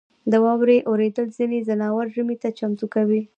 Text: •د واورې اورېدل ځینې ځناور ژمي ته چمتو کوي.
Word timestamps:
•د 0.31 0.33
واورې 0.43 0.77
اورېدل 0.89 1.27
ځینې 1.37 1.57
ځناور 1.67 2.05
ژمي 2.15 2.35
ته 2.41 2.49
چمتو 2.57 2.85
کوي. 2.93 3.21